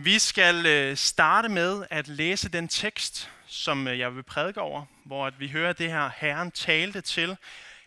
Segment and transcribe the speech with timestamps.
[0.00, 4.84] Vi skal øh, starte med at læse den tekst, som øh, jeg vil prædike over,
[5.04, 7.36] hvor vi hører det her, Herren talte til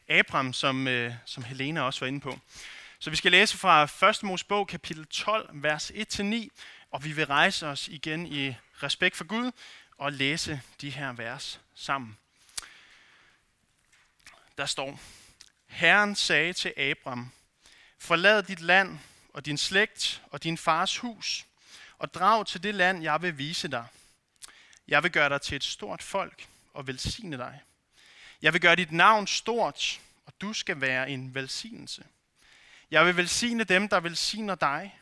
[0.09, 2.39] Abraham, som, øh, som Helena også var inde på.
[2.99, 4.23] Så vi skal læse fra 1.
[4.23, 6.47] Mosebog, kapitel 12, vers 1-9,
[6.91, 9.51] og vi vil rejse os igen i respekt for Gud
[9.97, 12.17] og læse de her vers sammen.
[14.57, 14.99] Der står,
[15.67, 17.31] Herren sagde til Abraham,
[17.99, 18.99] forlad dit land
[19.33, 21.45] og din slægt og din fars hus,
[22.01, 23.85] og drag til det land, jeg vil vise dig.
[24.87, 27.61] Jeg vil gøre dig til et stort folk og velsigne dig.
[28.41, 32.03] Jeg vil gøre dit navn stort, og du skal være en velsignelse.
[32.91, 34.99] Jeg vil velsigne dem, der velsigner dig,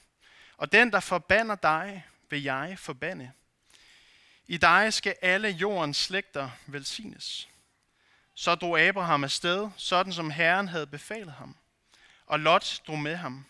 [0.57, 3.31] og den, der forbander dig, vil jeg forbande.
[4.47, 7.49] I dig skal alle jordens slægter velsignes.
[8.33, 11.55] Så drog Abraham afsted, sådan som Herren havde befalet ham,
[12.25, 13.45] og Lot drog med ham.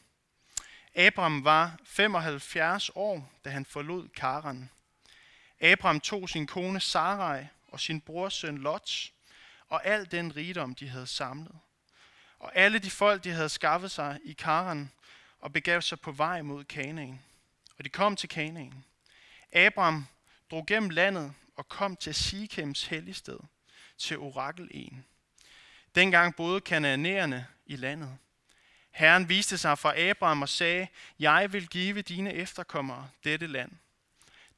[0.95, 4.69] Abraham var 75 år, da han forlod Karan.
[5.61, 9.11] Abraham tog sin kone Sarai og sin brors søn Lot,
[9.67, 11.55] og al den rigdom, de havde samlet.
[12.39, 14.91] Og alle de folk, de havde skaffet sig i Karan,
[15.39, 17.21] og begav sig på vej mod Kanaan.
[17.77, 18.85] Og de kom til Kanaan.
[19.53, 20.07] Abraham
[20.51, 23.39] drog gennem landet og kom til Sikhems helligsted,
[23.97, 25.03] til Orakel
[25.95, 28.17] Dengang boede kananæerne i landet.
[28.91, 30.87] Herren viste sig for Abraham og sagde,
[31.19, 33.71] jeg vil give dine efterkommere dette land.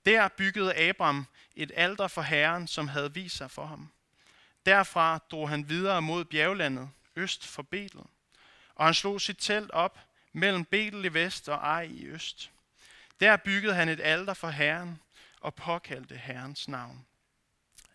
[0.05, 3.91] Der byggede Abraham et alter for Herren, som havde vist sig for ham.
[4.65, 8.01] Derfra drog han videre mod bjerglandet, øst for Betel.
[8.75, 9.99] Og han slog sit telt op
[10.33, 12.51] mellem Betel i vest og Ej i øst.
[13.19, 15.01] Der byggede han et alter for Herren
[15.41, 17.05] og påkaldte Herrens navn.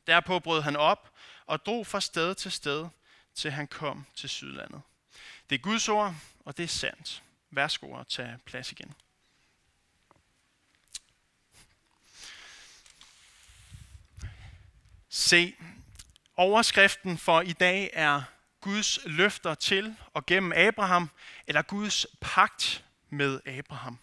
[0.07, 1.11] Derpå brød han op
[1.47, 2.89] og drog fra sted til sted,
[3.35, 4.83] til han kom til Sydlandet.
[5.51, 7.23] Det er Guds ord, og det er sandt.
[7.51, 8.95] Værsgo at tage plads igen.
[15.09, 15.55] Se,
[16.37, 18.23] overskriften for i dag er
[18.61, 21.11] Guds løfter til og gennem Abraham,
[21.47, 23.99] eller Guds pagt med Abraham.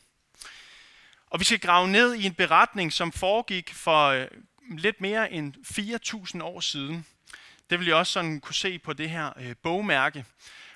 [1.30, 4.28] Og vi skal grave ned i en beretning, som foregik for øh,
[4.78, 5.54] lidt mere end
[6.36, 7.06] 4.000 år siden.
[7.70, 10.26] Det vil jeg også sådan kunne se på det her øh, bogmærke.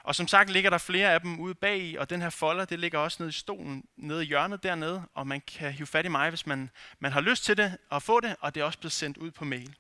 [0.08, 2.66] Og som sagt ligger der flere af dem ude bag i, og den her folder,
[2.66, 6.06] det ligger også nede i stolen, nede i hjørnet dernede, og man kan hive fat
[6.06, 6.70] i mig, hvis man,
[7.00, 9.32] man har lyst til det og få det, og det er også blevet sendt ud
[9.32, 9.76] på mail.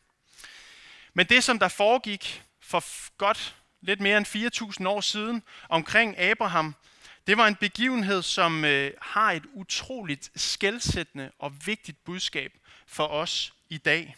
[1.13, 2.83] Men det, som der foregik for
[3.17, 6.75] godt lidt mere end 4.000 år siden omkring Abraham,
[7.27, 12.53] det var en begivenhed, som øh, har et utroligt skældsættende og vigtigt budskab
[12.87, 14.15] for os i dag.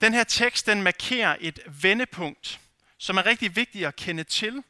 [0.00, 2.60] Den her tekst, den markerer et vendepunkt,
[3.02, 4.62] som er rigtig vigtigt at kende til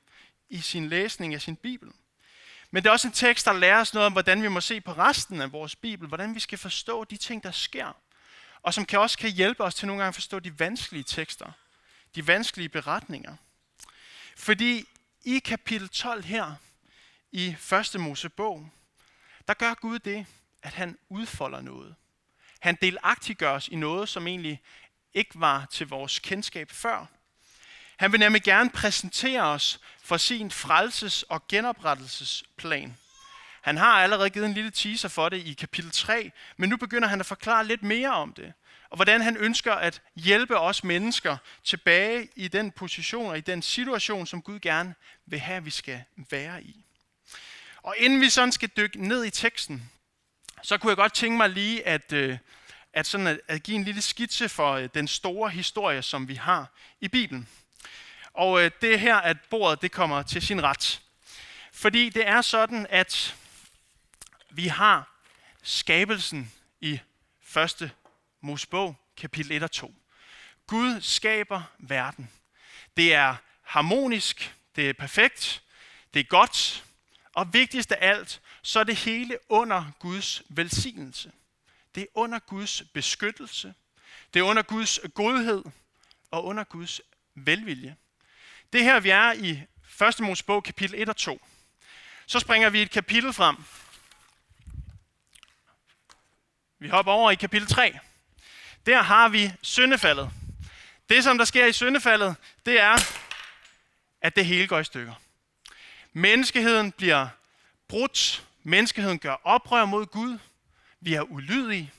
[0.48, 1.93] i sin læsning af sin Bibel.
[2.70, 4.81] Men det er også en tekst, der lærer os noget om, hvordan vi må se
[4.81, 7.97] på resten af vores Bibel, hvordan vi skal forstå de ting, der sker,
[8.62, 11.53] og som kan også kan hjælpe os til nogle gange at forstå de vanskelige tekster,
[12.15, 13.37] de vanskelige beretninger.
[14.37, 14.84] Fordi
[15.25, 16.54] i kapitel 12 her,
[17.32, 18.70] i første Mosebog,
[19.49, 20.26] der gør Gud det,
[20.62, 21.94] at han udfolder noget.
[22.60, 24.60] Han delagtiggør os i noget, som egentlig
[25.14, 27.06] ikke var til vores kendskab før.
[27.97, 32.97] Han vil nemlig gerne præsentere os for sin frelses- og genoprettelsesplan.
[33.63, 37.09] Han har allerede givet en lille teaser for det i kapitel 3, men nu begynder
[37.09, 38.53] han at forklare lidt mere om det.
[38.91, 43.63] Og hvordan han ønsker at hjælpe os mennesker tilbage i den position og i den
[43.63, 44.95] situation, som Gud gerne
[45.27, 46.85] vil have, at vi skal være i.
[47.83, 49.91] Og inden vi sådan skal dykke ned i teksten,
[50.63, 52.39] så kunne jeg godt tænke mig lige at, øh,
[52.93, 56.35] at, sådan at, at give en lille skitse for øh, den store historie, som vi
[56.35, 56.67] har
[57.01, 57.49] i Bibelen.
[58.34, 61.00] Og øh, det er her, at bordet det kommer til sin ret.
[61.72, 63.37] Fordi det er sådan, at
[64.50, 65.12] vi har
[65.62, 67.00] skabelsen i
[67.43, 67.91] første
[68.41, 69.94] Mosebog, kapitel 1 og 2.
[70.66, 72.31] Gud skaber verden.
[72.97, 75.62] Det er harmonisk, det er perfekt,
[76.14, 76.84] det er godt,
[77.34, 81.32] og vigtigst af alt, så er det hele under Guds velsignelse.
[81.94, 83.75] Det er under Guds beskyttelse,
[84.35, 85.64] det er under Guds godhed
[86.31, 87.00] og under Guds
[87.35, 87.96] velvilje.
[88.73, 89.63] Det her, vi er i
[90.09, 90.21] 1.
[90.21, 91.47] Mosebog, kapitel 1 og 2.
[92.27, 93.57] Så springer vi et kapitel frem.
[96.79, 97.99] Vi hopper over i kapitel 3.
[98.87, 100.31] Der har vi syndefaldet.
[101.09, 102.37] Det, som der sker i syndefaldet,
[102.67, 102.97] det er,
[104.21, 105.15] at det hele går i stykker.
[106.13, 107.29] Menneskeheden bliver
[107.89, 108.45] brudt.
[108.63, 110.39] Menneskeheden gør oprør mod Gud.
[111.01, 111.93] Vi er ulydige.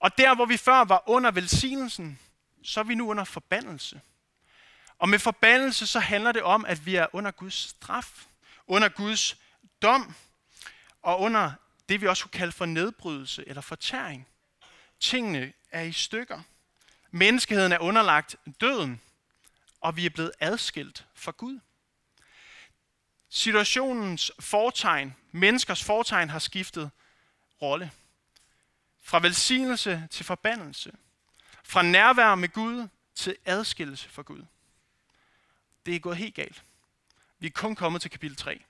[0.00, 2.18] Og der, hvor vi før var under velsignelsen,
[2.64, 4.00] så er vi nu under forbandelse.
[4.98, 8.26] Og med forbandelse, så handler det om, at vi er under Guds straf,
[8.66, 9.36] under Guds
[9.82, 10.14] dom
[11.02, 11.52] og under
[11.88, 14.28] det, vi også kunne kalde for nedbrydelse eller fortæring.
[15.00, 16.42] Tingene er i stykker.
[17.10, 19.00] Menneskeheden er underlagt døden,
[19.80, 21.60] og vi er blevet adskilt fra Gud.
[23.28, 26.90] Situationens fortegn, menneskers fortegn har skiftet
[27.62, 27.90] rolle.
[29.02, 30.92] Fra velsignelse til forbandelse.
[31.64, 34.44] Fra nærvær med Gud til adskillelse fra Gud.
[35.86, 36.62] Det er gået helt galt.
[37.38, 38.62] Vi er kun kommet til kapitel 3.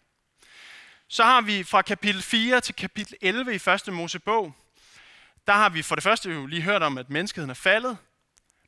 [1.08, 4.54] Så har vi fra kapitel 4 til kapitel 11 i første Mosebog,
[5.46, 7.98] der har vi for det første jo lige hørt om, at menneskeheden er faldet,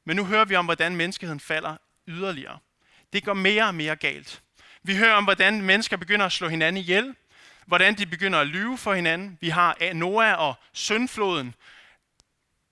[0.05, 1.77] men nu hører vi om, hvordan menneskeheden falder
[2.09, 2.59] yderligere.
[3.13, 4.43] Det går mere og mere galt.
[4.83, 7.15] Vi hører om, hvordan mennesker begynder at slå hinanden ihjel,
[7.67, 9.39] hvordan de begynder at lyve for hinanden.
[9.41, 11.55] Vi har Noah og syndfloden.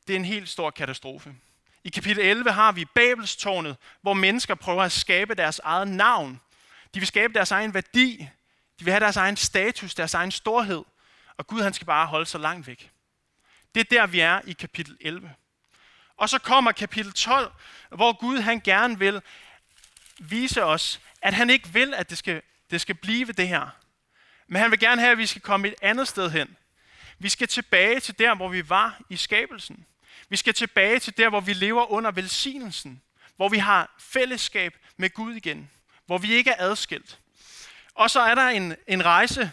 [0.07, 1.35] Det er en helt stor katastrofe.
[1.87, 6.41] I kapitel 11 har vi Babelstårnet, hvor mennesker prøver at skabe deres eget navn.
[6.95, 8.29] De vil skabe deres egen værdi.
[8.79, 10.85] De vil have deres egen status, deres egen storhed.
[11.37, 12.91] Og Gud han skal bare holde sig langt væk.
[13.75, 15.33] Det er der, vi er i kapitel 11.
[16.17, 17.53] Og så kommer kapitel 12,
[17.89, 19.23] hvor Gud han gerne vil
[20.19, 23.69] vise os, at han ikke vil, at det skal, det skal blive det her.
[24.47, 26.57] Men han vil gerne have, at vi skal komme et andet sted hen.
[27.19, 29.87] Vi skal tilbage til der, hvor vi var i skabelsen.
[30.29, 33.03] Vi skal tilbage til der, hvor vi lever under velsignelsen.
[33.37, 35.71] Hvor vi har fællesskab med Gud igen.
[36.07, 37.19] Hvor vi ikke er adskilt.
[37.95, 39.53] Og så er der en, en rejse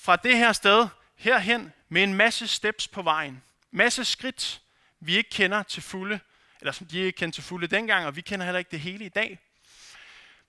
[0.00, 3.42] fra det her sted herhen med en masse steps på vejen.
[3.70, 4.60] Masse skridt,
[5.00, 6.20] vi ikke kender til fulde,
[6.60, 9.04] eller som de ikke kendte til fulde dengang, og vi kender heller ikke det hele
[9.04, 9.38] i dag.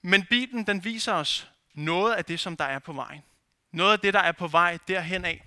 [0.01, 3.23] Men Bibelen den viser os noget af det, som der er på vejen.
[3.71, 5.45] Noget af det, der er på vej derhen af.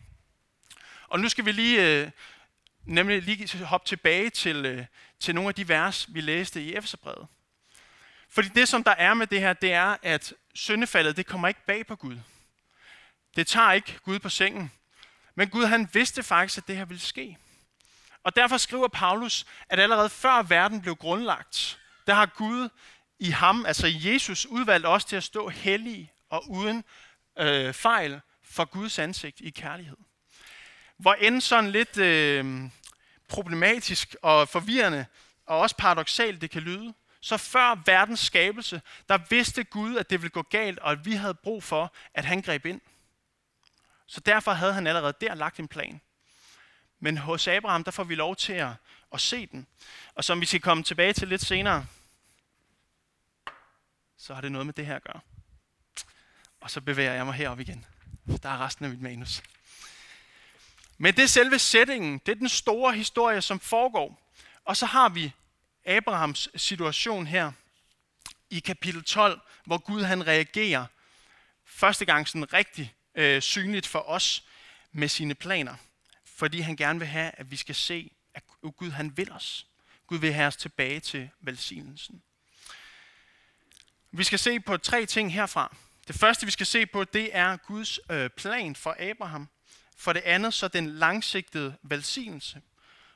[1.08, 2.10] Og nu skal vi lige, øh,
[2.86, 4.86] nemlig lige hoppe tilbage til, øh,
[5.20, 7.26] til nogle af de vers, vi læste i Efeserbrevet.
[8.28, 11.66] Fordi det, som der er med det her, det er, at syndefaldet, det kommer ikke
[11.66, 12.18] bag på Gud.
[13.36, 14.72] Det tager ikke Gud på sengen.
[15.34, 17.38] Men Gud, han vidste faktisk, at det her ville ske.
[18.22, 22.68] Og derfor skriver Paulus, at allerede før verden blev grundlagt, der har Gud
[23.18, 26.84] i ham, altså i Jesus, udvalgt os til at stå hellige og uden
[27.38, 29.96] øh, fejl for Guds ansigt i kærlighed.
[30.96, 32.70] Hvor end sådan lidt øh,
[33.28, 35.06] problematisk og forvirrende,
[35.46, 40.22] og også paradoxalt det kan lyde, så før verdens skabelse, der vidste Gud, at det
[40.22, 42.80] ville gå galt, og at vi havde brug for, at han greb ind.
[44.06, 46.00] Så derfor havde han allerede der lagt en plan.
[47.00, 48.70] Men hos Abraham, der får vi lov til at,
[49.12, 49.66] at se den.
[50.14, 51.86] Og som vi skal komme tilbage til lidt senere,
[54.16, 55.20] så har det noget med det her at gøre.
[56.60, 57.86] Og så bevæger jeg mig herop igen.
[58.42, 59.42] Der er resten af mit manus.
[60.98, 62.20] Men det er selve sætningen.
[62.26, 64.32] Det er den store historie, som foregår.
[64.64, 65.32] Og så har vi
[65.86, 67.52] Abrahams situation her
[68.50, 70.86] i kapitel 12, hvor Gud han reagerer
[71.64, 74.44] første gang sådan rigtig øh, synligt for os
[74.92, 75.76] med sine planer.
[76.24, 78.42] Fordi han gerne vil have, at vi skal se, at
[78.76, 79.66] Gud han vil os.
[80.06, 82.22] Gud vil have os tilbage til velsignelsen.
[84.10, 85.76] Vi skal se på tre ting herfra.
[86.08, 89.48] Det første, vi skal se på, det er Guds øh, plan for Abraham.
[89.96, 92.62] For det andet, så den langsigtede velsignelse.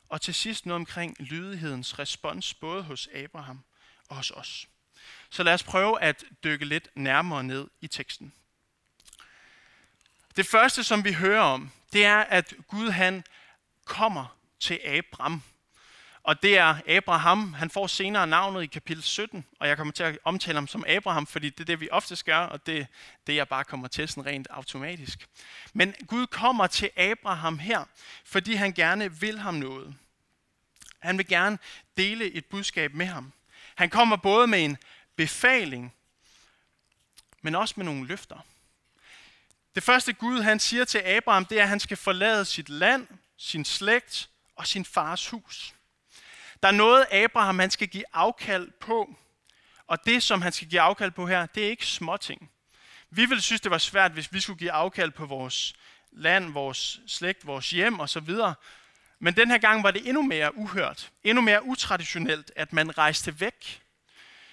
[0.08, 3.64] Og til sidst noget omkring lydighedens respons, både hos Abraham
[4.08, 4.68] og hos os.
[5.30, 8.32] Så lad os prøve at dykke lidt nærmere ned i teksten.
[10.36, 13.24] Det første, som vi hører om, det er, at Gud han
[13.84, 15.42] kommer til Abraham.
[16.22, 17.52] Og det er Abraham.
[17.52, 20.84] Han får senere navnet i kapitel 17, og jeg kommer til at omtale ham som
[20.88, 22.84] Abraham, fordi det er det, vi ofte gør, og det er
[23.26, 25.28] det, jeg bare kommer til sådan rent automatisk.
[25.72, 27.84] Men Gud kommer til Abraham her,
[28.24, 29.94] fordi han gerne vil ham noget.
[30.98, 31.58] Han vil gerne
[31.96, 33.32] dele et budskab med ham.
[33.74, 34.76] Han kommer både med en
[35.16, 35.94] befaling,
[37.42, 38.38] men også med nogle løfter.
[39.74, 43.06] Det første Gud han siger til Abraham, det er, at han skal forlade sit land,
[43.36, 45.74] sin slægt og sin fars hus.
[46.62, 49.16] Der er noget, Abraham han skal give afkald på,
[49.86, 52.50] og det, som han skal give afkald på her, det er ikke småting.
[53.10, 55.74] Vi ville synes, det var svært, hvis vi skulle give afkald på vores
[56.12, 58.34] land, vores slægt, vores hjem osv.
[59.18, 63.40] Men den her gang var det endnu mere uhørt, endnu mere utraditionelt, at man rejste
[63.40, 63.82] væk.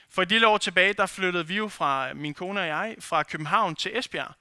[0.09, 3.23] For et lille år tilbage, der flyttede vi jo fra, min kone og jeg, fra
[3.23, 4.33] København til Esbjerg.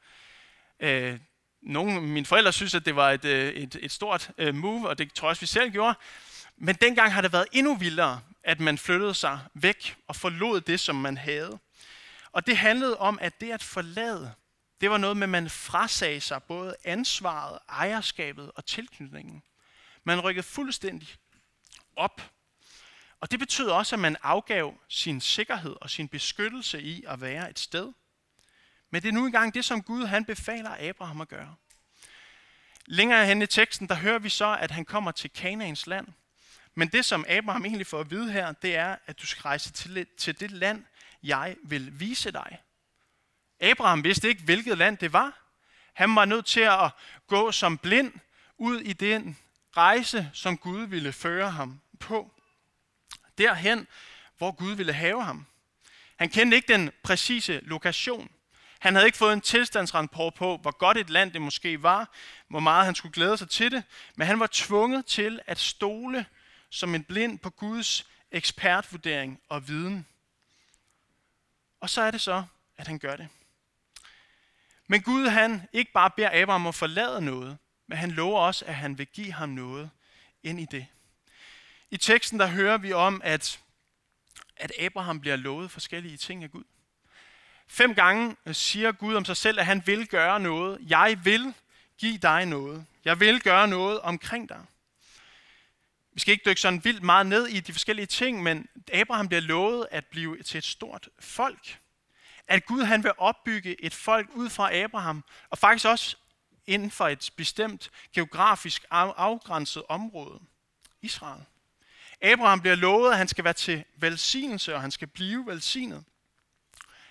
[0.80, 1.18] Øh,
[1.62, 4.88] nogle af mine forældre synes, at det var et, øh, et, et stort øh, move,
[4.88, 5.94] og det tror jeg også, vi selv gjorde.
[6.56, 10.80] Men dengang har det været endnu vildere, at man flyttede sig væk og forlod det,
[10.80, 11.58] som man havde.
[12.32, 14.34] Og det handlede om, at det at forlade,
[14.80, 19.42] det var noget med, at man frasagde sig både ansvaret, ejerskabet og tilknytningen.
[20.04, 21.08] Man rykkede fuldstændig
[21.96, 22.30] op.
[23.20, 27.50] Og det betød også, at man afgav sin sikkerhed og sin beskyttelse i at være
[27.50, 27.92] et sted.
[28.90, 31.54] Men det er nu engang det, som Gud han befaler Abraham at gøre.
[32.86, 36.06] Længere hen i teksten, der hører vi så, at han kommer til Kanaans land.
[36.78, 39.72] Men det, som Abraham egentlig får at vide her, det er, at du skal rejse
[39.72, 40.84] til, til det land,
[41.22, 42.58] jeg vil vise dig.
[43.60, 45.42] Abraham vidste ikke, hvilket land det var.
[45.94, 46.90] Han var nødt til at
[47.26, 48.12] gå som blind
[48.58, 49.38] ud i den
[49.76, 52.30] rejse, som Gud ville føre ham på.
[53.38, 53.86] Derhen,
[54.38, 55.46] hvor Gud ville have ham.
[56.16, 58.30] Han kendte ikke den præcise lokation.
[58.78, 62.10] Han havde ikke fået en tilstandsrapport på, hvor godt et land det måske var,
[62.48, 63.82] hvor meget han skulle glæde sig til det,
[64.16, 66.26] men han var tvunget til at stole
[66.70, 70.06] som en blind på Guds ekspertvurdering og viden.
[71.80, 72.44] Og så er det så,
[72.76, 73.28] at han gør det.
[74.86, 78.64] Men Gud han ikke bare beder Abraham om at forlade noget, men han lover også,
[78.64, 79.90] at han vil give ham noget
[80.42, 80.86] ind i det.
[81.90, 83.60] I teksten der hører vi om, at,
[84.56, 86.64] at Abraham bliver lovet forskellige ting af Gud.
[87.66, 90.78] Fem gange øh, siger Gud om sig selv, at han vil gøre noget.
[90.88, 91.54] Jeg vil
[91.98, 92.86] give dig noget.
[93.04, 94.64] Jeg vil gøre noget omkring dig.
[96.16, 99.40] Vi skal ikke dykke sådan vildt meget ned i de forskellige ting, men Abraham bliver
[99.40, 101.78] lovet at blive til et stort folk.
[102.46, 106.16] At Gud han vil opbygge et folk ud fra Abraham, og faktisk også
[106.66, 110.40] inden for et bestemt geografisk afgrænset område,
[111.02, 111.44] Israel.
[112.22, 116.04] Abraham bliver lovet, at han skal være til velsignelse, og han skal blive velsignet.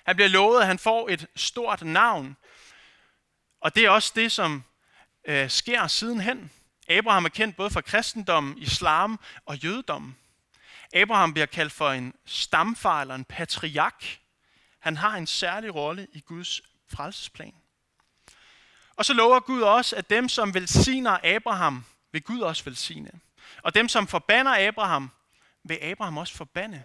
[0.05, 2.37] Han bliver lovet, at han får et stort navn.
[3.61, 4.63] Og det er også det, som
[5.25, 6.51] øh, sker sidenhen.
[6.89, 10.17] Abraham er kendt både for kristendommen, islam og jødedommen.
[10.93, 14.19] Abraham bliver kaldt for en stamfar eller en patriark.
[14.79, 17.53] Han har en særlig rolle i Guds frelsesplan.
[18.95, 23.11] Og så lover Gud også, at dem, som velsigner Abraham, vil Gud også velsigne.
[23.61, 25.11] Og dem, som forbander Abraham,
[25.63, 26.83] vil Abraham også forbande.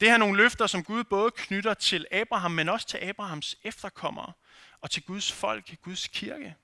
[0.00, 4.32] Det er nogle løfter, som Gud både knytter til Abraham, men også til Abrahams efterkommere
[4.80, 6.56] og til Guds folk, Guds kirke.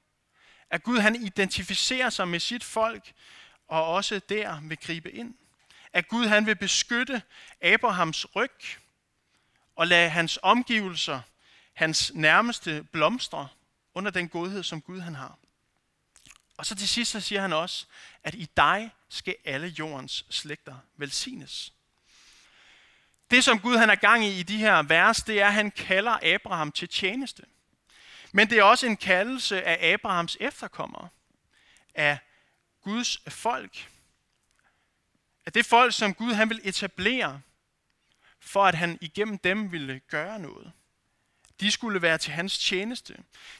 [0.71, 3.13] At Gud han identificerer sig med sit folk,
[3.69, 5.35] og også der vil gribe ind.
[5.93, 7.23] At Gud han vil beskytte
[7.63, 8.61] Abrahams ryg,
[9.77, 11.21] og lade hans omgivelser,
[11.73, 13.49] hans nærmeste blomstre
[13.95, 15.39] under den godhed, som Gud han har.
[16.57, 17.87] Og så til sidst så siger han også,
[18.25, 21.73] at i dig skal alle jordens slægter velsignes.
[23.31, 25.71] Det, som Gud han er gang i i de her vers, det er, at han
[25.71, 27.43] kalder Abraham til tjeneste.
[28.37, 31.09] Men det er også en kaldelse af Abrahams efterkommere,
[31.95, 32.19] af
[32.83, 33.91] Guds folk.
[35.47, 37.41] Af det folk, som Gud han vil etablere,
[38.41, 40.73] for at han igennem dem ville gøre noget.
[41.61, 43.17] De skulle være til hans tjeneste.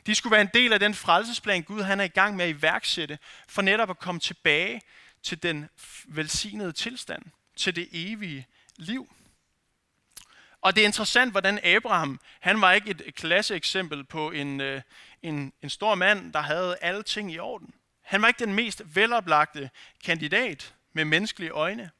[0.07, 2.51] De skulle være en del af den frelsesplan, Gud han er i gang med at
[2.51, 4.83] iværksætte, for netop at komme tilbage
[5.23, 5.69] til den
[6.05, 7.23] velsignede tilstand,
[7.57, 9.15] til det evige liv.
[10.65, 14.83] Og det er interessant, hvordan Abraham, han var ikke et klasseeksempel på en, øh,
[15.23, 17.75] en, en stor mand, der havde alle ting i orden.
[18.03, 19.71] Han var ikke den mest veloplagte
[20.05, 21.91] kandidat med menneskelige øjne.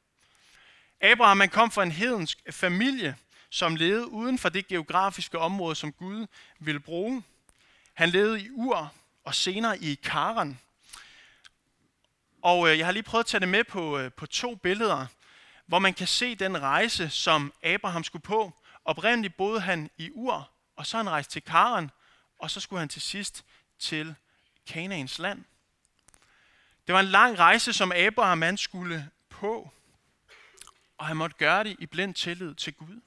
[1.01, 3.15] Abraham han kom fra en hedensk familie,
[3.49, 6.27] som levede uden for det geografiske område, som Gud
[6.59, 7.23] ville bruge.
[7.93, 8.93] Han levede i Ur
[9.23, 10.59] og senere i Karan.
[12.41, 15.05] Og øh, jeg har lige prøvet at tage det med på, øh, på to billeder,
[15.65, 18.53] hvor man kan se den rejse, som Abraham skulle på.
[18.85, 21.91] Oprindeligt boede han i Ur, og så han rejste til Karan,
[22.39, 23.45] og så skulle han til sidst
[23.79, 24.15] til
[24.67, 25.43] Kanaans land.
[26.87, 29.71] Det var en lang rejse, som Abraham han skulle på,
[30.97, 33.01] og han måtte gøre det i blind tillid til Gud.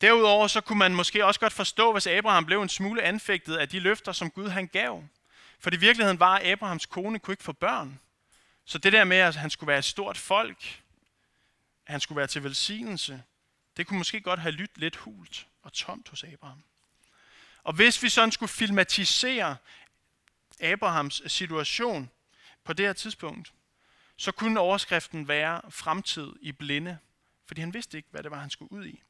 [0.00, 3.68] Derudover så kunne man måske også godt forstå, hvis Abraham blev en smule anfægtet af
[3.68, 5.04] de løfter, som Gud han gav.
[5.58, 8.00] For i virkeligheden var, at Abrahams kone kunne ikke få børn.
[8.64, 10.82] Så det der med, at han skulle være et stort folk,
[11.86, 13.22] at han skulle være til velsignelse,
[13.76, 16.62] det kunne måske godt have lyttet lidt hult og tomt hos Abraham.
[17.62, 19.56] Og hvis vi sådan skulle filmatisere
[20.60, 22.10] Abrahams situation
[22.64, 23.52] på det her tidspunkt,
[24.16, 26.98] så kunne overskriften være fremtid i blinde,
[27.46, 29.02] fordi han vidste ikke, hvad det var, han skulle ud i.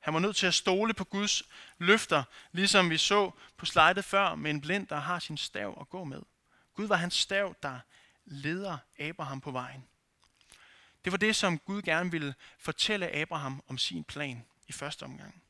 [0.00, 1.42] Han var nødt til at stole på Guds
[1.78, 5.88] løfter, ligesom vi så på slidet før med en blind, der har sin stav at
[5.88, 6.22] gå med.
[6.74, 7.78] Gud var hans stav, der
[8.24, 9.88] leder Abraham på vejen.
[11.04, 15.42] Det var det, som Gud gerne ville fortælle Abraham om sin plan i første omgang.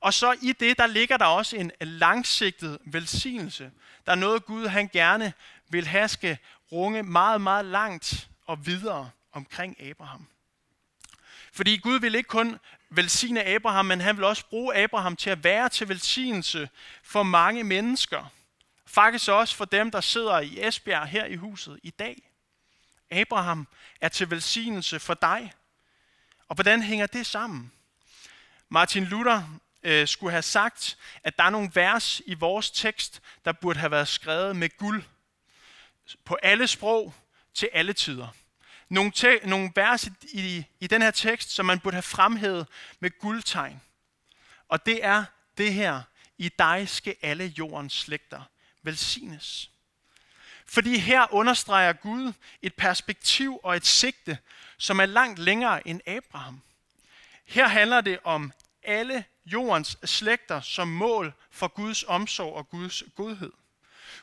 [0.00, 3.70] Og så i det, der ligger der også en langsigtet velsignelse.
[4.06, 5.32] Der er noget, Gud han gerne
[5.68, 6.38] vil have skal
[6.72, 10.26] runge meget, meget langt og videre omkring Abraham.
[11.52, 12.58] Fordi Gud vil ikke kun
[12.90, 16.68] velsigne Abraham, men han vil også bruge Abraham til at være til velsignelse
[17.02, 18.32] for mange mennesker.
[18.86, 22.30] Faktisk også for dem, der sidder i Esbjerg her i huset i dag.
[23.10, 23.68] Abraham
[24.00, 25.52] er til velsignelse for dig.
[26.48, 27.72] Og hvordan hænger det sammen?
[28.68, 33.52] Martin Luther øh, skulle have sagt, at der er nogle vers i vores tekst, der
[33.52, 35.02] burde have været skrevet med guld
[36.24, 37.14] på alle sprog
[37.54, 38.28] til alle tider.
[38.88, 42.66] Nogle, te- nogle vers i, i, i den her tekst, som man burde have fremhævet
[43.00, 43.80] med guldtegn.
[44.68, 45.24] Og det er
[45.58, 46.02] det her.
[46.38, 48.42] I dig skal alle jordens slægter
[48.82, 49.70] velsignes.
[50.68, 52.32] Fordi her understreger Gud
[52.62, 54.38] et perspektiv og et sigte,
[54.78, 56.62] som er langt længere end Abraham.
[57.44, 63.52] Her handler det om alle jordens slægter som mål for Guds omsorg og Guds godhed.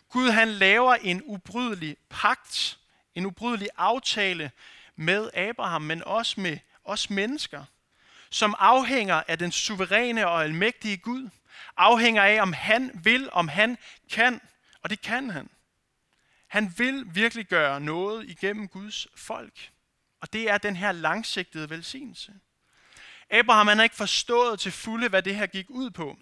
[0.09, 2.79] Gud han laver en ubrydelig pagt,
[3.15, 4.51] en ubrydelig aftale
[4.95, 7.65] med Abraham, men også med os mennesker,
[8.29, 11.29] som afhænger af den suveræne og almægtige Gud,
[11.77, 13.77] afhænger af, om han vil, om han
[14.11, 14.41] kan,
[14.81, 15.49] og det kan han.
[16.53, 19.71] Han vil virkelig gøre noget igennem Guds folk.
[20.21, 22.33] Og det er den her langsigtede velsignelse.
[23.29, 26.17] Abraham han har ikke forstået til fulde, hvad det her gik ud på.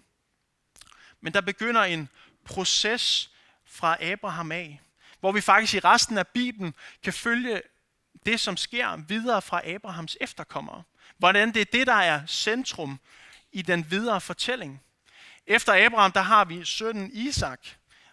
[1.20, 2.08] Men der begynder en
[2.44, 3.30] proces
[3.66, 4.80] fra Abraham af,
[5.20, 7.62] hvor vi faktisk i resten af Bibelen kan følge
[8.26, 10.82] det, som sker videre fra Abrahams efterkommere.
[11.18, 13.00] Hvordan det er det, der er centrum
[13.52, 14.82] i den videre fortælling.
[15.46, 17.60] Efter Abraham, der har vi sønnen Isak,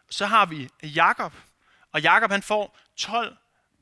[0.09, 1.33] så har vi Jakob,
[1.91, 3.37] og Jakob han får 12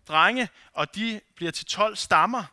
[0.07, 2.43] drenge, og de bliver til 12 stammer.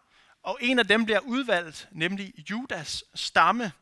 [0.42, 3.72] Og en af dem bliver udvalgt, nemlig Judas stamme.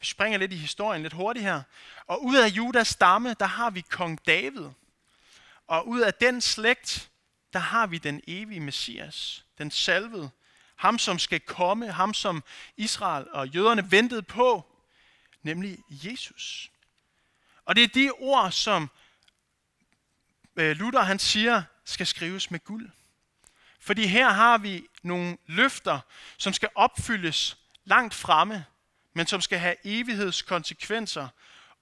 [0.00, 1.62] Vi springer lidt i historien lidt hurtigt her.
[2.06, 4.68] Og ud af Judas stamme, der har vi kong David.
[5.66, 7.10] Og ud af den slægt,
[7.52, 10.30] der har vi den evige Messias, den salvede.
[10.76, 12.44] Ham, som skal komme, ham, som
[12.76, 14.72] Israel og jøderne ventede på,
[15.42, 16.70] nemlig Jesus.
[17.64, 18.90] Og det er de ord, som
[20.56, 22.90] Øh, Luther han siger, skal skrives med guld.
[23.80, 26.00] Fordi her har vi nogle løfter,
[26.38, 28.64] som skal opfyldes langt fremme,
[29.14, 31.28] men som skal have evighedskonsekvenser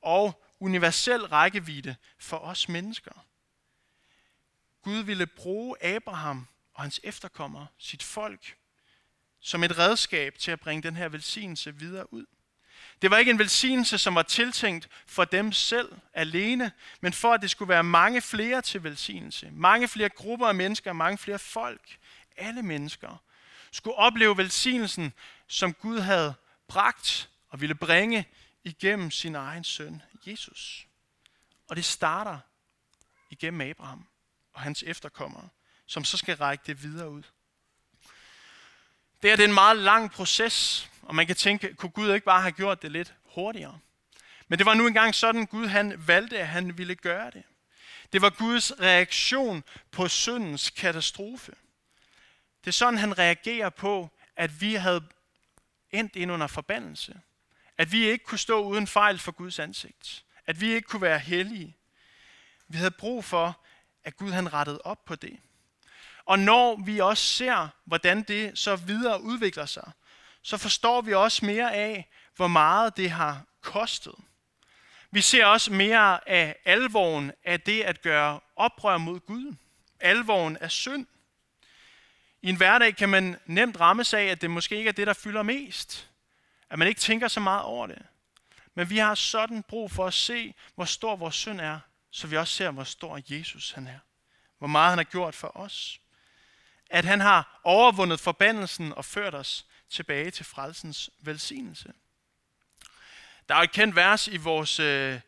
[0.03, 3.25] og universel rækkevidde for os mennesker.
[4.83, 8.57] Gud ville bruge Abraham og hans efterkommere, sit folk,
[9.41, 12.27] som et redskab til at bringe den her velsignelse videre ud.
[13.05, 17.43] Det var ikke en velsignelse, som var tiltænkt for dem selv alene, men for at
[17.43, 19.51] det skulle være mange flere til velsignelse.
[19.53, 21.99] Mange flere grupper af mennesker, mange flere folk,
[22.37, 23.23] alle mennesker,
[23.73, 25.13] skulle opleve velsignelsen,
[25.47, 26.35] som Gud havde
[26.69, 28.29] bragt og ville bringe
[28.63, 30.87] igennem sin egen søn, Jesus.
[31.69, 32.39] Og det starter
[33.31, 34.07] igennem Abraham
[34.53, 35.49] og hans efterkommere,
[35.87, 37.23] som så skal række det videre ud.
[39.25, 42.53] Det er en meget lang proces, og man kan tænke, kunne Gud ikke bare have
[42.53, 43.79] gjort det lidt hurtigere?
[44.49, 47.43] Men det var nu engang sådan, Gud han valgte, at han ville gøre det.
[48.13, 51.53] Det var Guds reaktion på syndens katastrofe.
[52.61, 55.05] Det er sådan, han reagerer på, at vi havde
[55.91, 57.21] endt ind under forbandelse.
[57.79, 60.25] At vi ikke kunne stå uden fejl for Guds ansigt.
[60.47, 61.77] At vi ikke kunne være hellige.
[62.69, 63.61] Vi havde brug for,
[64.05, 65.39] at Gud han rettede op på det.
[66.27, 69.93] Og når vi også ser, hvordan det så videre udvikler sig,
[70.43, 74.15] så forstår vi også mere af, hvor meget det har kostet.
[75.11, 79.55] Vi ser også mere af alvoren af det at gøre oprør mod Gud.
[80.01, 81.07] Alvoren af synd.
[82.43, 85.13] I en hverdag kan man nemt rammes af, at det måske ikke er det, der
[85.13, 86.11] fylder mest.
[86.71, 88.03] At man ikke tænker så meget over det.
[88.75, 91.79] Men vi har sådan brug for at se, hvor stor vores synd er,
[92.11, 93.99] så vi også ser, hvor stor Jesus han er.
[94.59, 96.01] Hvor meget han har gjort for os.
[96.95, 101.93] At han har overvundet forbandelsen og ført os tilbage til frelsens velsignelse.
[103.49, 105.21] Der er et kendt vers i vores øh,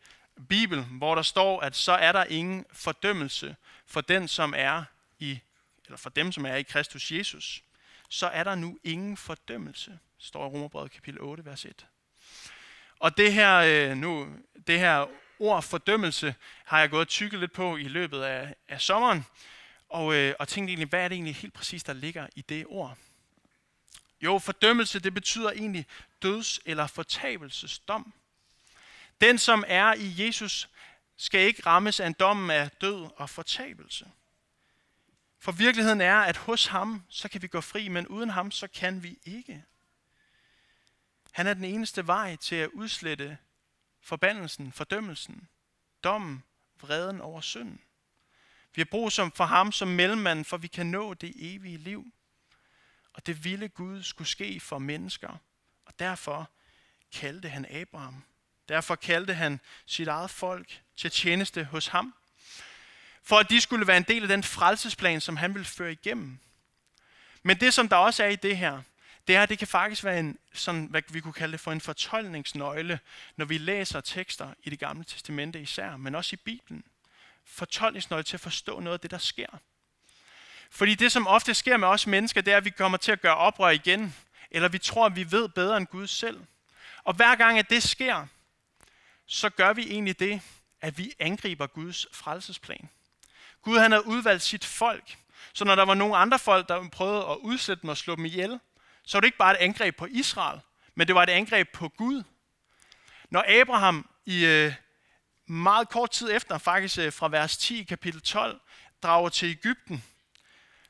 [0.49, 4.83] Bibel, hvor der står, at så er der ingen fordømmelse for den, som er
[5.19, 5.39] i,
[5.85, 7.63] eller for dem, som er i Kristus Jesus.
[8.09, 11.85] Så er der nu ingen fordømmelse, står i Romerbrevet kapitel 8, vers 1.
[12.99, 14.35] Og det her, øh, nu,
[14.67, 15.05] det her
[15.39, 19.25] ord fordømmelse har jeg gået og tykket lidt på i løbet af, af sommeren,
[19.89, 22.65] og, øh, og tænkte egentlig, hvad er det egentlig helt præcis, der ligger i det
[22.67, 22.97] ord?
[24.21, 25.85] Jo, fordømmelse, det betyder egentlig
[26.21, 28.13] døds- eller fortabelsesdom.
[29.21, 30.69] Den, som er i Jesus,
[31.17, 34.11] skal ikke rammes af en dom af død og fortabelse.
[35.39, 38.67] For virkeligheden er, at hos ham, så kan vi gå fri, men uden ham, så
[38.67, 39.63] kan vi ikke.
[41.31, 43.37] Han er den eneste vej til at udslette
[44.01, 45.47] forbandelsen, fordømmelsen,
[46.03, 46.43] dommen,
[46.81, 47.81] vreden over synden.
[48.77, 52.05] Vi har brug for ham som mellemmand, for vi kan nå det evige liv.
[53.13, 55.37] Og det ville Gud skulle ske for mennesker.
[55.85, 56.49] Og derfor
[57.13, 58.23] kaldte han Abraham.
[58.69, 62.13] Derfor kaldte han sit eget folk til tjeneste hos ham.
[63.23, 66.39] For at de skulle være en del af den frelsesplan, som han ville føre igennem.
[67.43, 68.81] Men det, som der også er i det her,
[69.27, 71.81] det her det kan faktisk være en, sådan, hvad vi kunne kalde det for en
[71.81, 72.99] fortolkningsnøgle,
[73.35, 76.83] når vi læser tekster i det gamle testamente især, men også i Bibelen.
[77.47, 79.47] Fortolkningsnøgle til at forstå noget af det, der sker.
[80.71, 83.21] Fordi det, som ofte sker med os mennesker, det er, at vi kommer til at
[83.21, 84.15] gøre oprør igen,
[84.51, 86.39] eller vi tror, at vi ved bedre end Gud selv.
[87.03, 88.27] Og hver gang, at det sker,
[89.25, 90.41] så gør vi egentlig det,
[90.81, 92.89] at vi angriber Guds frelsesplan.
[93.61, 95.17] Gud han havde udvalgt sit folk,
[95.53, 98.25] så når der var nogle andre folk, der prøvede at udsætte dem og slå dem
[98.25, 98.59] ihjel,
[99.03, 100.59] så var det ikke bare et angreb på Israel,
[100.95, 102.23] men det var et angreb på Gud.
[103.29, 104.73] Når Abraham i øh,
[105.47, 108.61] meget kort tid efter, faktisk øh, fra vers 10 kapitel 12,
[109.03, 110.03] drager til Ægypten,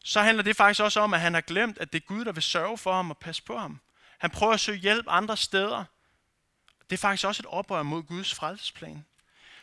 [0.04, 2.32] så handler det faktisk også om, at han har glemt, at det er Gud, der
[2.32, 3.80] vil sørge for ham og passe på ham.
[4.18, 5.84] Han prøver at søge hjælp andre steder.
[6.90, 9.06] Det er faktisk også et oprør mod Guds frelsesplan.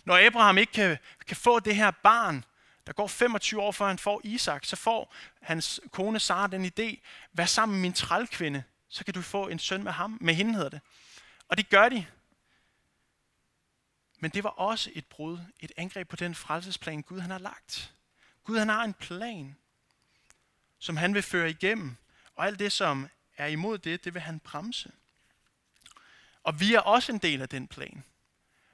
[0.04, 2.44] Når Abraham ikke kan, kan få det her barn,
[2.86, 7.06] der går 25 år før han får Isak, så får hans kone Sara den idé,
[7.32, 10.54] vær sammen med min trælkvinde, så kan du få en søn med ham, med hende
[10.54, 10.80] hedder det.
[11.48, 12.06] Og det gør de.
[14.24, 17.94] Men det var også et brud, et angreb på den frelsesplan, Gud han har lagt.
[18.44, 19.56] Gud han har en plan,
[20.78, 21.96] som han vil føre igennem,
[22.34, 24.92] og alt det, som er imod det, det vil han bremse.
[26.42, 28.04] Og vi er også en del af den plan.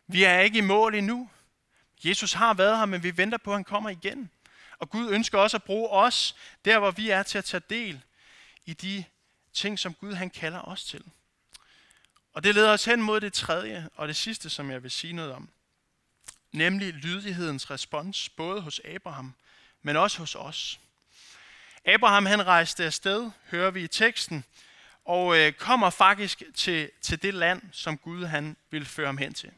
[0.07, 1.31] Vi er ikke i mål endnu.
[2.05, 4.31] Jesus har været her, men vi venter på, at han kommer igen.
[4.79, 8.03] Og Gud ønsker også at bruge os, der hvor vi er til at tage del
[8.65, 9.05] i de
[9.53, 11.05] ting, som Gud han kalder os til.
[12.33, 15.13] Og det leder os hen mod det tredje og det sidste, som jeg vil sige
[15.13, 15.49] noget om.
[16.53, 19.35] Nemlig lydighedens respons, både hos Abraham,
[19.83, 20.81] men også hos os.
[21.85, 24.45] Abraham han rejste afsted, hører vi i teksten,
[25.05, 29.35] og øh, kommer faktisk til, til det land, som Gud han vil føre ham hen
[29.35, 29.51] til.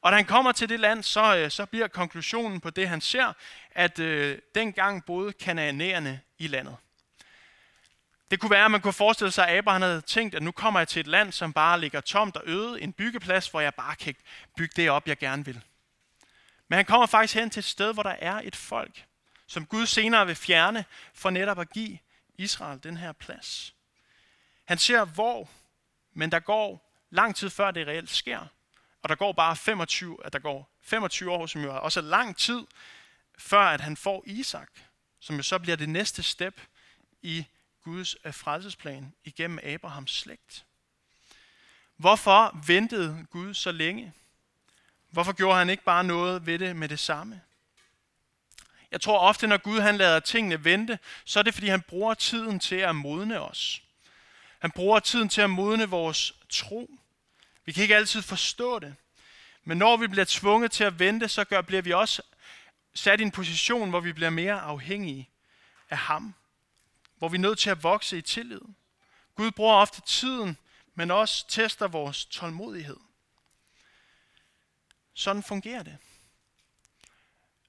[0.00, 3.00] Og da han kommer til det land, så, øh, så bliver konklusionen på det, han
[3.00, 3.32] ser,
[3.70, 6.76] at øh, dengang boede kananæerne i landet.
[8.30, 10.80] Det kunne være, at man kunne forestille sig, at Abraham havde tænkt, at nu kommer
[10.80, 13.96] jeg til et land, som bare ligger tomt og øde, en byggeplads, hvor jeg bare
[13.96, 14.14] kan
[14.56, 15.60] bygge det op, jeg gerne vil.
[16.68, 19.04] Men han kommer faktisk hen til et sted, hvor der er et folk,
[19.46, 21.98] som Gud senere vil fjerne for netop at give
[22.34, 23.74] Israel den her plads.
[24.64, 25.48] Han ser hvor,
[26.12, 28.46] men der går lang tid før det reelt sker.
[29.02, 32.36] Og der går bare 25, at der går 25 år, som jo er også lang
[32.36, 32.66] tid,
[33.38, 34.70] før at han får Isak,
[35.20, 36.60] som jo så bliver det næste step
[37.22, 37.46] i
[37.84, 40.64] Guds øh, frelsesplan igennem Abrahams slægt.
[41.96, 44.12] Hvorfor ventede Gud så længe?
[45.10, 47.40] Hvorfor gjorde han ikke bare noget ved det med det samme?
[48.90, 52.14] Jeg tror ofte, når Gud han lader tingene vente, så er det, fordi han bruger
[52.14, 53.82] tiden til at modne os.
[54.58, 56.90] Han bruger tiden til at modne vores tro.
[57.64, 58.96] Vi kan ikke altid forstå det.
[59.64, 62.22] Men når vi bliver tvunget til at vente, så gør, bliver vi også
[62.94, 65.28] sat i en position, hvor vi bliver mere afhængige
[65.90, 66.34] af ham.
[67.18, 68.60] Hvor vi er nødt til at vokse i tillid.
[69.34, 70.56] Gud bruger ofte tiden,
[70.94, 72.96] men også tester vores tålmodighed.
[75.14, 75.96] Sådan fungerer det.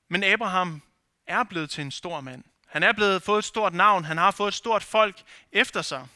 [0.07, 0.81] Men Abraham
[1.27, 2.43] er blevet til en stor mand.
[2.67, 4.03] Han er blevet fået et stort navn.
[4.03, 6.07] Han har fået et stort folk efter sig.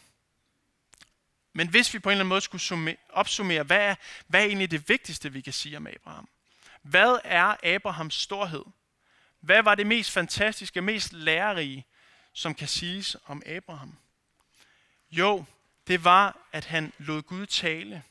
[1.54, 3.96] Men hvis vi på en eller anden måde skulle opsummere, hvad er,
[4.28, 6.30] hvad er egentlig det vigtigste, vi kan sige om Abraham?
[6.82, 8.63] Hvad er Abrahams storhed?
[9.39, 11.86] Hvad var det mest fantastiske, mest lærerige,
[12.34, 13.98] som kan siges om Abraham?
[15.12, 15.46] Jo,
[15.88, 18.04] det var, at han lod Gud tale,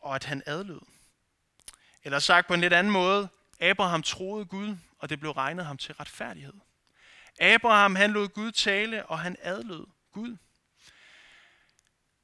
[0.00, 0.80] og at han adlød.
[2.04, 3.28] Eller sagt på en lidt anden måde,
[3.60, 6.52] Abraham troede Gud, og det blev regnet ham til retfærdighed.
[7.40, 10.36] Abraham, han lod Gud tale, og han adlød Gud.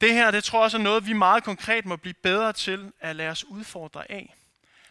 [0.01, 2.93] Det her, det tror jeg også er noget, vi meget konkret må blive bedre til
[3.01, 4.35] at lade os udfordre af.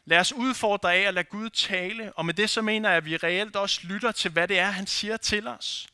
[0.05, 3.05] Lad os udfordre af at lade Gud tale, og med det så mener jeg, at
[3.05, 5.87] vi reelt også lytter til, hvad det er, han siger til os.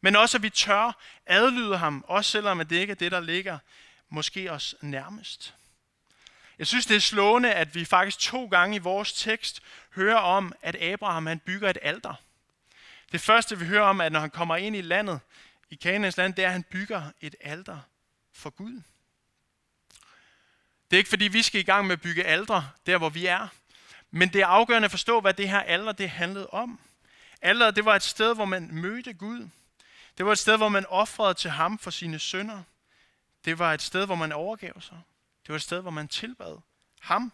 [0.00, 0.92] Men også, at vi tør
[1.26, 3.58] adlyde ham, også selvom det ikke er det, der ligger
[4.08, 5.54] måske os nærmest.
[6.58, 9.62] Jeg synes, det er slående, at vi faktisk to gange i vores tekst
[9.94, 12.14] hører om, at Abraham han bygger et alter.
[13.12, 15.20] Det første, vi hører om, at når han kommer ind i landet,
[15.70, 17.78] i Kanaans land, det er, at han bygger et alter
[18.32, 18.82] for Gud.
[20.90, 23.26] Det er ikke fordi, vi skal i gang med at bygge aldre, der hvor vi
[23.26, 23.48] er.
[24.10, 26.80] Men det er afgørende at forstå, hvad det her alder det handlede om.
[27.42, 29.48] Alderet, det var et sted, hvor man mødte Gud.
[30.18, 32.62] Det var et sted, hvor man offrede til ham for sine sønder.
[33.44, 35.00] Det var et sted, hvor man overgav sig.
[35.42, 36.58] Det var et sted, hvor man tilbad
[37.00, 37.32] ham.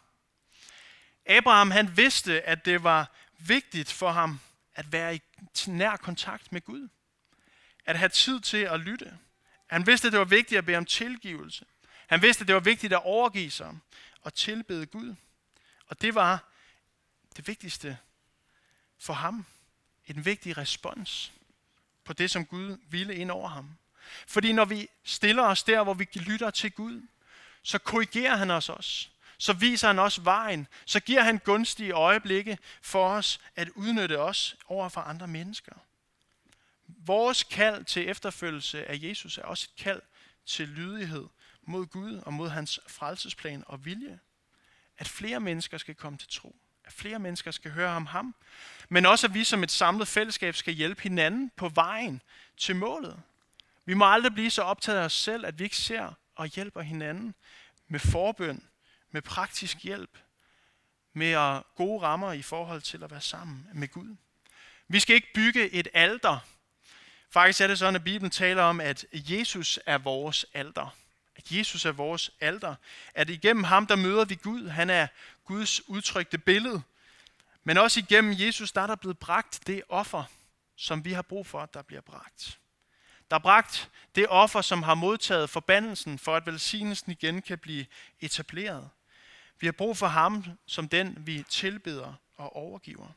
[1.26, 4.40] Abraham han vidste, at det var vigtigt for ham
[4.74, 5.20] at være i
[5.66, 6.88] nær kontakt med Gud.
[7.86, 9.18] At have tid til at lytte.
[9.66, 11.64] Han vidste, at det var vigtigt at bede om tilgivelse.
[12.06, 13.78] Han vidste, at det var vigtigt at overgive sig
[14.22, 15.14] og tilbede Gud.
[15.86, 16.52] Og det var
[17.36, 17.98] det vigtigste
[18.98, 19.46] for ham.
[20.06, 21.32] En vigtig respons
[22.04, 23.76] på det, som Gud ville ind over ham.
[24.26, 27.02] Fordi når vi stiller os der, hvor vi lytter til Gud,
[27.62, 29.08] så korrigerer han os også.
[29.38, 30.66] Så viser han os vejen.
[30.86, 35.72] Så giver han gunstige øjeblikke for os at udnytte os over for andre mennesker.
[36.86, 40.02] Vores kald til efterfølgelse af Jesus er også et kald
[40.46, 41.28] til lydighed
[41.62, 44.20] mod Gud og mod hans frelsesplan og vilje.
[44.98, 46.56] At flere mennesker skal komme til tro.
[46.84, 48.34] At flere mennesker skal høre om ham.
[48.88, 52.22] Men også at vi som et samlet fællesskab skal hjælpe hinanden på vejen
[52.56, 53.22] til målet.
[53.84, 56.80] Vi må aldrig blive så optaget af os selv, at vi ikke ser og hjælper
[56.80, 57.34] hinanden
[57.88, 58.62] med forbøn,
[59.10, 60.18] med praktisk hjælp,
[61.12, 64.16] med gode rammer i forhold til at være sammen med Gud.
[64.88, 66.38] Vi skal ikke bygge et alter.
[67.30, 70.94] Faktisk er det sådan, at Bibelen taler om, at Jesus er vores alter.
[71.36, 72.74] At Jesus er vores alter.
[73.14, 74.68] At igennem ham, der møder vi Gud.
[74.68, 75.06] Han er
[75.44, 76.82] Guds udtrykte billede.
[77.64, 80.24] Men også igennem Jesus, der er der blevet bragt det offer,
[80.76, 82.58] som vi har brug for, der bliver bragt.
[83.30, 87.86] Der er bragt det offer, som har modtaget forbandelsen, for at velsignelsen igen kan blive
[88.20, 88.90] etableret.
[89.60, 93.08] Vi har brug for ham som den, vi tilbeder og overgiver.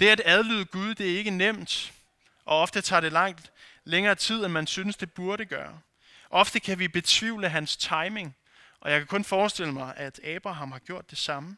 [0.00, 1.92] Det at adlyde Gud, det er ikke nemt,
[2.44, 3.52] og ofte tager det langt
[3.84, 5.80] længere tid, end man synes, det burde gøre.
[6.30, 8.36] Ofte kan vi betvivle hans timing,
[8.80, 11.56] og jeg kan kun forestille mig, at Abraham har gjort det samme.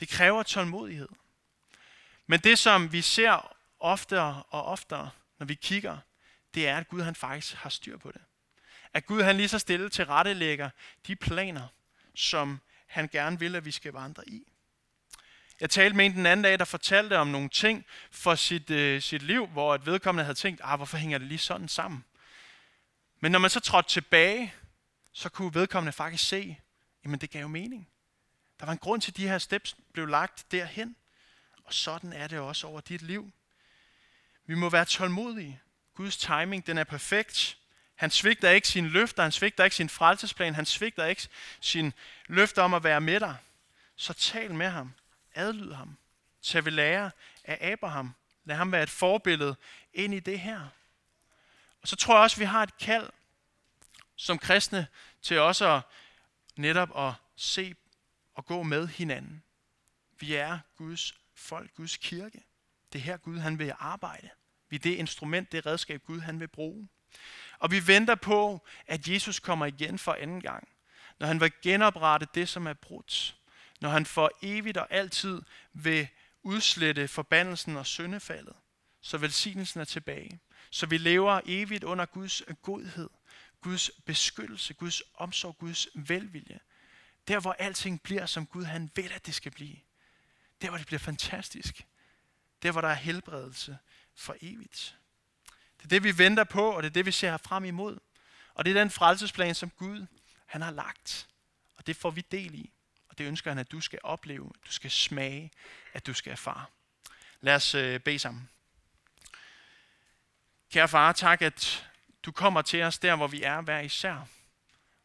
[0.00, 1.08] Det kræver tålmodighed.
[2.26, 5.98] Men det, som vi ser oftere og oftere, når vi kigger,
[6.54, 8.20] det er, at Gud han faktisk har styr på det.
[8.92, 10.70] At Gud han lige så stille til rette lægger
[11.06, 11.66] de planer,
[12.14, 14.46] som han gerne vil, at vi skal vandre i.
[15.60, 19.02] Jeg talte med en den anden dag, der fortalte om nogle ting for sit, øh,
[19.02, 22.04] sit liv, hvor et vedkommende havde tænkt, ah, hvorfor hænger det lige sådan sammen?
[23.20, 24.54] Men når man så trådte tilbage,
[25.12, 26.58] så kunne vedkommende faktisk se,
[27.04, 27.88] jamen det gav jo mening.
[28.60, 30.96] Der var en grund til, at de her steps blev lagt derhen.
[31.64, 33.32] Og sådan er det også over dit liv.
[34.46, 35.60] Vi må være tålmodige.
[35.94, 37.58] Guds timing, den er perfekt.
[37.96, 41.28] Han svigter ikke sine løfter, han svigter ikke sin frelsesplan, han svigter ikke
[41.60, 41.92] sin
[42.26, 43.36] løfter om at være med dig.
[43.96, 44.94] Så tal med ham,
[45.34, 45.96] adlyd ham,
[46.42, 47.10] tag ved lære
[47.44, 48.14] af Abraham.
[48.44, 49.56] Lad ham være et forbillede
[49.94, 50.68] ind i det her.
[51.82, 53.10] Og så tror jeg også, at vi har et kald
[54.20, 54.86] som kristne
[55.22, 55.82] til også at
[56.56, 57.74] netop at se
[58.34, 59.42] og gå med hinanden.
[60.18, 62.42] Vi er Guds folk, Guds kirke.
[62.92, 64.30] Det er her Gud han vil arbejde.
[64.68, 66.88] Vi er det instrument, det redskab Gud han vil bruge.
[67.58, 70.68] Og vi venter på, at Jesus kommer igen for anden gang.
[71.18, 73.36] Når han vil genoprette det, som er brudt.
[73.80, 76.08] Når han for evigt og altid vil
[76.42, 78.56] udslette forbandelsen og syndefaldet.
[79.00, 80.40] Så velsignelsen er tilbage.
[80.70, 83.10] Så vi lever evigt under Guds godhed,
[83.60, 86.60] Guds beskyttelse, Guds omsorg, Guds velvilje.
[87.28, 89.76] Der hvor alting bliver, som Gud han vil, at det skal blive.
[90.62, 91.86] Der hvor det bliver fantastisk.
[92.62, 93.78] Der hvor der er helbredelse
[94.14, 94.96] for evigt.
[95.78, 97.98] Det er det, vi venter på, og det er det, vi ser frem imod.
[98.54, 100.06] Og det er den frelsesplan, som Gud
[100.46, 101.28] han har lagt.
[101.76, 102.70] Og det får vi del i.
[103.08, 105.50] Og det ønsker han, at du skal opleve, at du skal smage,
[105.92, 106.64] at du skal erfare.
[107.40, 108.48] Lad os øh, bede sammen.
[110.70, 111.89] Kære far, tak, at
[112.22, 114.26] du kommer til os der, hvor vi er hver især.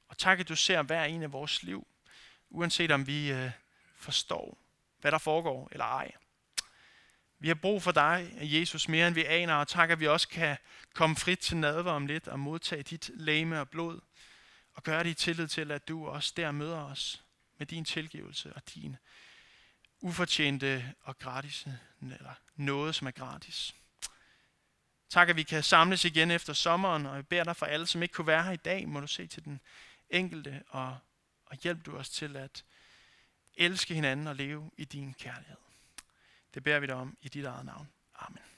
[0.08, 1.88] Og tak, at du ser hver en af vores liv,
[2.49, 3.51] uanset om vi øh,
[3.95, 4.58] forstår,
[5.01, 6.12] hvad der foregår eller ej.
[7.39, 10.28] Vi har brug for dig, Jesus, mere end vi aner, og tak, at vi også
[10.28, 10.58] kan
[10.93, 13.99] komme frit til nadver om lidt og modtage dit læme og blod,
[14.73, 17.23] og gøre det i tillid til, at du også der møder os
[17.58, 18.97] med din tilgivelse og din
[19.99, 21.67] ufortjente og gratis,
[22.01, 23.75] eller noget, som er gratis.
[25.15, 28.04] Tak, at vi kan samles igen efter sommeren, og jeg beder dig for alle, som
[28.04, 29.62] ikke kunne være her i dag, må du se til den
[30.10, 30.97] enkelte, og,
[31.45, 32.63] og hjælp du os til at
[33.54, 35.58] elske hinanden og leve i din kærlighed.
[36.54, 37.88] Det beder vi dig om i dit eget navn.
[38.19, 38.55] Amen.